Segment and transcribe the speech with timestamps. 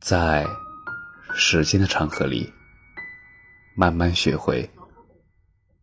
[0.00, 0.46] 在
[1.34, 2.50] 时间的长河里，
[3.76, 4.68] 慢慢学会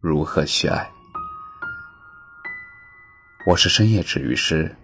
[0.00, 0.90] 如何去爱。
[3.46, 4.74] 我是深夜治愈师，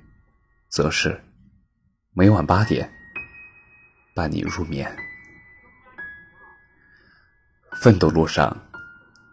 [0.69, 1.19] 则是
[2.13, 2.93] 每晚八点
[4.15, 4.95] 伴你入眠。
[7.73, 8.55] 奋斗路上，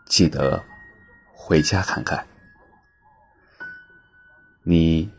[0.05, 0.63] 记得
[1.34, 2.25] 回家看看。
[4.63, 5.11] 你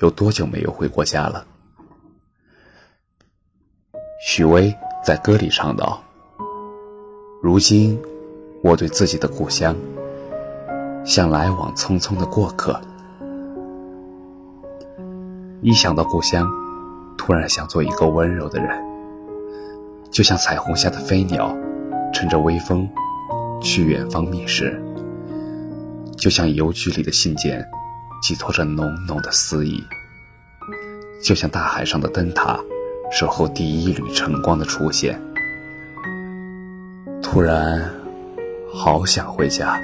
[0.00, 1.46] 有多久没有回过家了？
[4.22, 5.98] 许巍在歌里唱道
[7.40, 7.98] ：“如今，
[8.62, 9.74] 我对自己的故乡，
[11.06, 12.78] 像来往匆匆的过客。
[15.62, 16.46] 一想到故乡，
[17.16, 18.78] 突然想做一个温柔的人，
[20.10, 21.56] 就像彩虹下的飞鸟，
[22.12, 22.86] 乘着微风
[23.62, 24.66] 去远方觅食；
[26.18, 27.66] 就像邮局里的信件，
[28.20, 29.82] 寄托着浓浓的思意；
[31.24, 32.60] 就像大海上的灯塔。”
[33.10, 35.20] 守候第一缕晨光的出现，
[37.20, 37.90] 突然
[38.72, 39.82] 好想回家。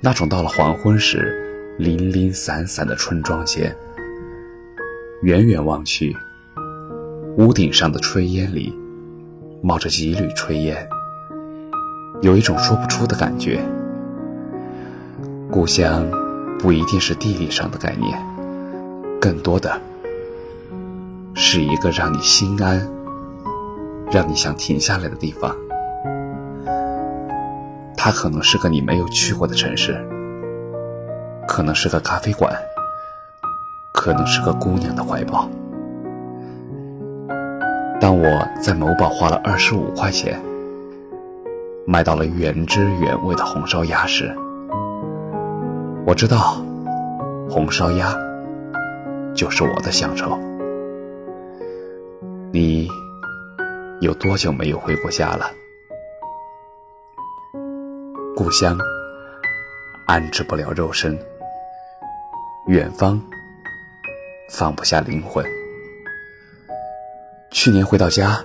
[0.00, 3.76] 那种到了黄昏时零零散散的村庄间，
[5.22, 6.16] 远远望去，
[7.36, 8.72] 屋顶上的炊烟里
[9.60, 10.88] 冒着几缕炊烟，
[12.22, 13.60] 有一种说不出的感觉。
[15.50, 16.08] 故乡
[16.56, 18.16] 不一定是地理上的概念，
[19.20, 19.89] 更多的。
[21.34, 22.88] 是一个让你心安、
[24.10, 25.56] 让你想停下来的地方。
[27.96, 29.94] 它可能是个你没有去过的城市，
[31.46, 32.52] 可能是个咖啡馆，
[33.92, 35.48] 可能是个姑娘的怀抱。
[38.00, 40.40] 当我在某宝花了二十五块钱
[41.86, 44.34] 买到了原汁原味的红烧鸭时，
[46.06, 46.56] 我知道
[47.50, 48.16] 红烧鸭
[49.34, 50.38] 就是我的乡愁。
[52.52, 52.88] 你
[54.00, 55.52] 有多久没有回过家了？
[58.34, 58.76] 故乡
[60.08, 61.16] 安置不了肉身，
[62.66, 63.22] 远方
[64.50, 65.46] 放不下灵魂。
[67.52, 68.40] 去年回到家，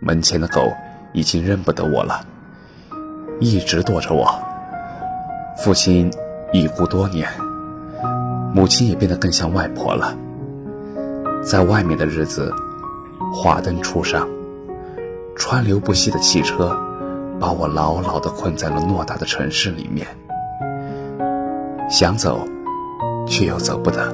[0.00, 0.72] 门前的狗
[1.12, 2.24] 已经认不得我了，
[3.40, 4.32] 一直躲着我。
[5.56, 6.08] 父亲
[6.52, 7.28] 已故多年，
[8.54, 10.16] 母亲也变得更像外婆了，
[11.42, 12.54] 在外面的日子。
[13.32, 14.28] 华灯初上，
[15.36, 16.76] 川流不息的汽车
[17.38, 20.06] 把我牢牢地困在了偌大的城市里面。
[21.88, 22.40] 想走，
[23.26, 24.12] 却又走不得。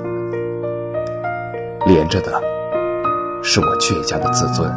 [1.86, 2.40] 连着的
[3.42, 4.70] 是我倔强的自尊。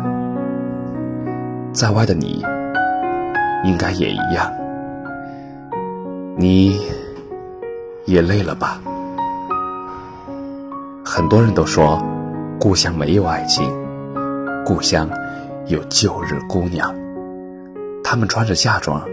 [1.73, 2.43] 在外的你，
[3.63, 4.51] 应该也一样。
[6.37, 6.81] 你
[8.05, 8.79] 也累了吧？
[11.03, 12.01] 很多人都说，
[12.59, 13.69] 故乡没有爱情。
[14.69, 15.09] 故乡
[15.65, 16.93] 有旧日姑娘，
[18.03, 19.03] 她们穿着嫁妆。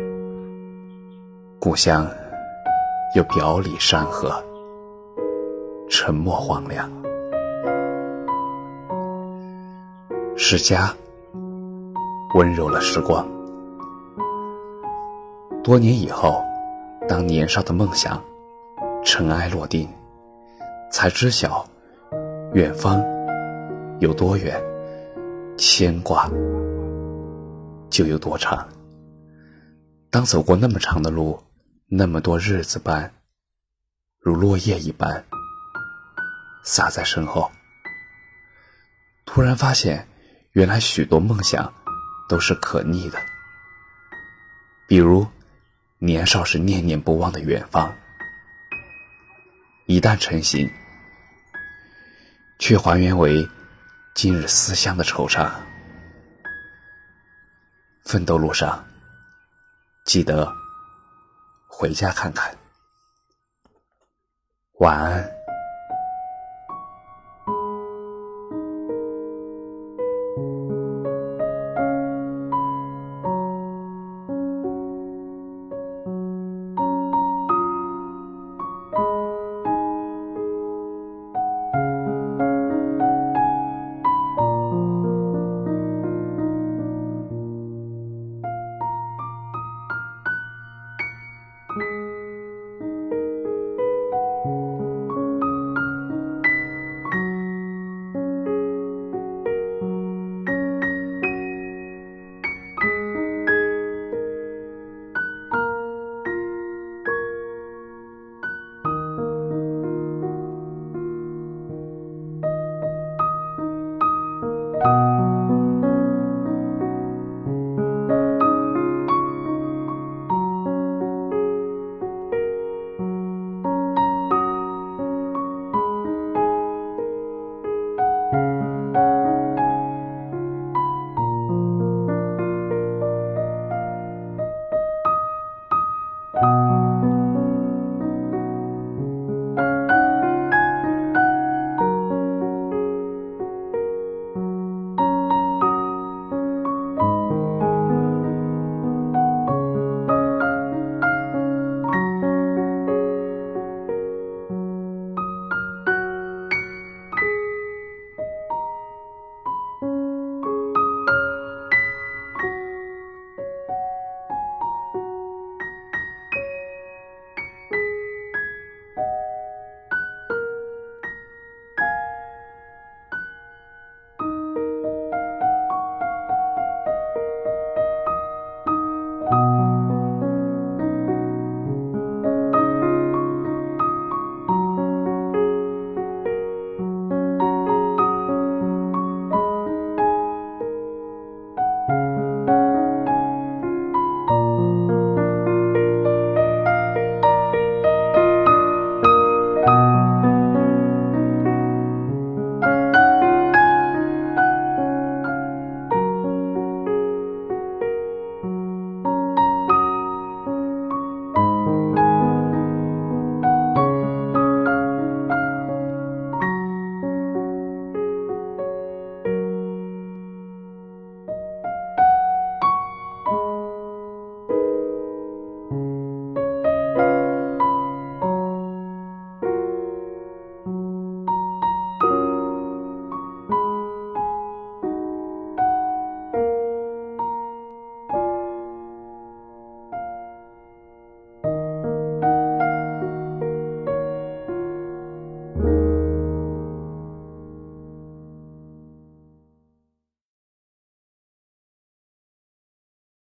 [1.59, 2.06] 故乡
[3.15, 4.45] 有表里山河，
[5.89, 6.87] 沉默荒凉。
[10.37, 10.93] 是家
[12.34, 13.27] 温柔了时光。
[15.65, 16.45] 多年以后，
[17.09, 18.22] 当年少的梦想
[19.03, 19.89] 尘埃落定，
[20.93, 21.65] 才知晓
[22.53, 23.03] 远方
[24.00, 24.62] 有多远。
[25.56, 26.31] 牵挂
[27.91, 28.69] 就有多长。
[30.11, 31.43] 当走过那么长的路，
[31.87, 33.11] 那么多日子般，
[34.21, 35.25] 如落叶一般
[36.62, 37.50] 洒在身后，
[39.25, 40.06] 突然发现，
[40.53, 41.72] 原来许多梦想
[42.28, 43.19] 都是可逆的。
[44.87, 45.27] 比如，
[45.99, 47.95] 年少时念念不忘的远方，
[49.87, 50.71] 一旦成型，
[52.59, 53.49] 却还原为。
[54.16, 55.53] 今日思乡的惆怅，
[58.06, 58.82] 奋斗路上，
[60.06, 60.50] 记得
[61.69, 62.56] 回家看看。
[64.78, 65.35] 晚安。